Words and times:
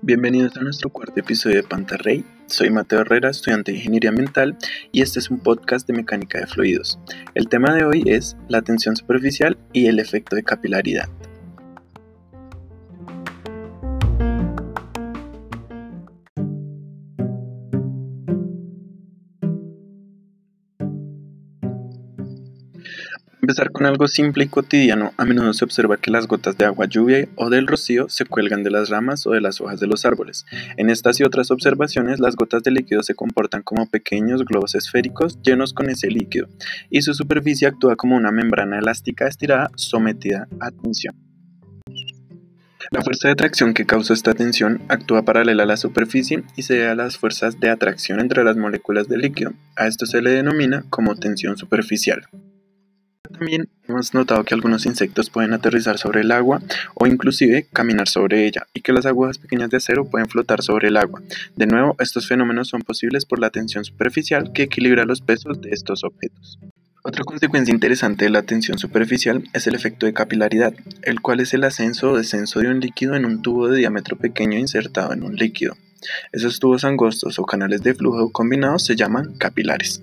Bienvenidos 0.00 0.56
a 0.56 0.60
nuestro 0.60 0.90
cuarto 0.90 1.18
episodio 1.18 1.56
de 1.56 1.64
Pantarrey. 1.64 2.24
Soy 2.46 2.70
Mateo 2.70 3.00
Herrera, 3.00 3.30
estudiante 3.30 3.72
de 3.72 3.78
Ingeniería 3.78 4.10
Ambiental, 4.10 4.56
y 4.92 5.02
este 5.02 5.18
es 5.18 5.30
un 5.30 5.40
podcast 5.40 5.88
de 5.88 5.94
mecánica 5.94 6.38
de 6.38 6.46
fluidos. 6.46 7.00
El 7.34 7.48
tema 7.48 7.74
de 7.74 7.84
hoy 7.84 8.04
es 8.06 8.36
la 8.48 8.62
tensión 8.62 8.94
superficial 8.94 9.58
y 9.72 9.86
el 9.86 9.98
efecto 9.98 10.36
de 10.36 10.44
capilaridad. 10.44 11.08
Empezar 23.40 23.70
con 23.70 23.86
algo 23.86 24.08
simple 24.08 24.44
y 24.44 24.48
cotidiano, 24.48 25.12
a 25.16 25.24
menudo 25.24 25.52
se 25.52 25.64
observa 25.64 25.96
que 25.96 26.10
las 26.10 26.26
gotas 26.26 26.58
de 26.58 26.64
agua 26.64 26.86
lluvia 26.86 27.28
o 27.36 27.50
del 27.50 27.68
rocío 27.68 28.08
se 28.08 28.24
cuelgan 28.24 28.64
de 28.64 28.70
las 28.70 28.88
ramas 28.88 29.28
o 29.28 29.30
de 29.30 29.40
las 29.40 29.60
hojas 29.60 29.78
de 29.78 29.86
los 29.86 30.04
árboles. 30.04 30.44
En 30.76 30.90
estas 30.90 31.20
y 31.20 31.22
otras 31.22 31.52
observaciones, 31.52 32.18
las 32.18 32.34
gotas 32.34 32.64
de 32.64 32.72
líquido 32.72 33.04
se 33.04 33.14
comportan 33.14 33.62
como 33.62 33.88
pequeños 33.88 34.44
globos 34.44 34.74
esféricos 34.74 35.38
llenos 35.42 35.72
con 35.72 35.88
ese 35.88 36.08
líquido, 36.08 36.48
y 36.90 37.02
su 37.02 37.14
superficie 37.14 37.68
actúa 37.68 37.94
como 37.94 38.16
una 38.16 38.32
membrana 38.32 38.80
elástica 38.80 39.28
estirada 39.28 39.70
sometida 39.76 40.48
a 40.60 40.72
tensión. 40.72 41.14
La 42.90 43.02
fuerza 43.02 43.28
de 43.28 43.32
atracción 43.32 43.72
que 43.72 43.86
causa 43.86 44.14
esta 44.14 44.34
tensión 44.34 44.80
actúa 44.88 45.22
paralela 45.22 45.62
a 45.62 45.66
la 45.66 45.76
superficie 45.76 46.42
y 46.56 46.62
se 46.62 46.74
debe 46.74 46.88
a 46.88 46.94
las 46.94 47.18
fuerzas 47.18 47.60
de 47.60 47.70
atracción 47.70 48.18
entre 48.18 48.42
las 48.42 48.56
moléculas 48.56 49.08
del 49.08 49.20
líquido. 49.20 49.52
A 49.76 49.86
esto 49.86 50.06
se 50.06 50.22
le 50.22 50.30
denomina 50.30 50.84
como 50.90 51.14
tensión 51.14 51.56
superficial. 51.56 52.26
También 53.38 53.68
hemos 53.86 54.14
notado 54.14 54.42
que 54.42 54.54
algunos 54.54 54.84
insectos 54.84 55.30
pueden 55.30 55.52
aterrizar 55.52 55.96
sobre 55.96 56.22
el 56.22 56.32
agua 56.32 56.60
o 56.94 57.06
inclusive 57.06 57.68
caminar 57.72 58.08
sobre 58.08 58.44
ella 58.46 58.66
y 58.74 58.80
que 58.80 58.92
las 58.92 59.06
agujas 59.06 59.38
pequeñas 59.38 59.70
de 59.70 59.76
acero 59.76 60.06
pueden 60.06 60.28
flotar 60.28 60.60
sobre 60.60 60.88
el 60.88 60.96
agua. 60.96 61.22
De 61.54 61.66
nuevo, 61.68 61.94
estos 62.00 62.26
fenómenos 62.26 62.66
son 62.66 62.82
posibles 62.82 63.26
por 63.26 63.38
la 63.38 63.50
tensión 63.50 63.84
superficial 63.84 64.52
que 64.52 64.64
equilibra 64.64 65.04
los 65.04 65.20
pesos 65.20 65.60
de 65.60 65.70
estos 65.70 66.02
objetos. 66.02 66.58
Otra 67.04 67.22
consecuencia 67.22 67.72
interesante 67.72 68.24
de 68.24 68.30
la 68.30 68.42
tensión 68.42 68.76
superficial 68.76 69.44
es 69.52 69.68
el 69.68 69.76
efecto 69.76 70.06
de 70.06 70.14
capilaridad, 70.14 70.74
el 71.02 71.20
cual 71.20 71.38
es 71.38 71.54
el 71.54 71.62
ascenso 71.62 72.10
o 72.10 72.16
descenso 72.16 72.58
de 72.58 72.68
un 72.68 72.80
líquido 72.80 73.14
en 73.14 73.24
un 73.24 73.40
tubo 73.40 73.68
de 73.68 73.78
diámetro 73.78 74.16
pequeño 74.16 74.58
insertado 74.58 75.12
en 75.12 75.22
un 75.22 75.36
líquido. 75.36 75.76
Esos 76.32 76.58
tubos 76.58 76.84
angostos 76.84 77.38
o 77.38 77.44
canales 77.44 77.82
de 77.82 77.94
flujo 77.94 78.30
combinados 78.32 78.84
se 78.84 78.96
llaman 78.96 79.34
capilares. 79.38 80.02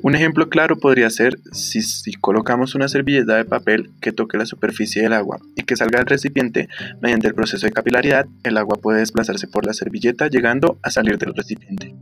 Un 0.00 0.14
ejemplo 0.14 0.48
claro 0.48 0.78
podría 0.78 1.10
ser 1.10 1.38
si, 1.52 2.12
colocamos 2.20 2.74
una 2.74 2.88
servilleta 2.88 3.36
de 3.36 3.44
papel 3.44 3.90
que 4.00 4.12
toque 4.12 4.38
la 4.38 4.46
superficie 4.46 5.02
del 5.02 5.12
agua 5.12 5.38
y 5.56 5.62
que 5.62 5.76
salga 5.76 5.98
del 5.98 6.06
recipiente, 6.06 6.68
mediante 7.00 7.28
el 7.28 7.34
proceso 7.34 7.66
de 7.66 7.72
capilaridad, 7.72 8.26
el 8.44 8.56
agua 8.56 8.78
puede 8.80 9.00
desplazarse 9.00 9.46
por 9.46 9.66
la 9.66 9.72
servilleta 9.72 10.28
llegando 10.28 10.78
a 10.82 10.90
salir 10.90 11.18
del 11.18 11.34
recipiente. 11.34 11.94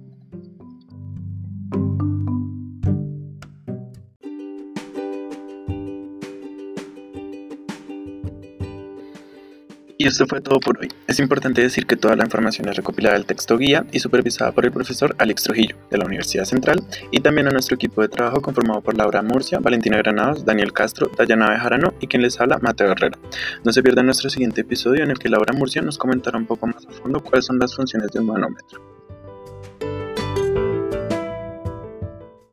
Y 9.97 10.09
esto 10.09 10.27
fue 10.27 10.41
todo 10.41 10.59
por 10.59 10.79
hoy. 10.81 10.89
Es 11.07 11.21
importante 11.21 11.63
decir 11.63 11.87
que 11.87 11.97
toda 11.97 12.17
la 12.17 12.25
información 12.25 12.69
es 12.69 12.77
recopilada 12.77 13.15
del 13.15 13.27
texto 13.27 13.57
guía 13.57 13.87
y 13.93 14.01
supervisada 14.01 14.51
por 14.51 14.65
el 14.65 14.73
profesor 14.73 15.15
Alex 15.19 15.45
Trujillo, 15.45 15.77
de 15.89 15.99
la 15.99 16.05
Universidad 16.05 16.45
Central, 16.45 16.83
y 17.13 17.21
también 17.21 17.47
a 17.47 17.51
nuestro 17.51 17.77
equipo 17.77 18.03
de 18.03 18.09
trabajo 18.09 18.43
conformado 18.43 18.81
por 18.81 18.97
Laura 18.97 19.23
Murcia, 19.23 19.61
Valentina 19.61 19.99
Granados, 19.99 20.45
Daniel 20.45 20.73
Castro, 20.73 21.11
Dayana 21.17 21.51
Bejarano 21.51 21.95
y 22.01 22.09
quien 22.09 22.23
les 22.23 22.41
habla, 22.41 22.59
Mateo 22.59 22.91
Herrera. 22.91 23.17
No 23.65 23.73
se 23.73 23.83
pierdan 23.83 24.07
nuestro 24.07 24.31
siguiente 24.31 24.63
episodio 24.63 25.05
en 25.05 25.13
el 25.13 25.19
que 25.19 25.29
Laura 25.29 25.53
Murcia 25.53 25.81
nos 25.81 25.97
comentará 25.97 26.39
un 26.39 26.47
poco 26.47 26.67
más 26.67 26.85
a 26.87 26.91
fondo 26.91 27.23
cuáles 27.23 27.45
son 27.45 27.61
las 27.61 27.75
funciones 27.75 28.11
de 28.11 28.19
un 28.19 28.27
manómetro. 28.27 28.81